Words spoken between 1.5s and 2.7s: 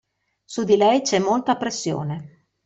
pressione.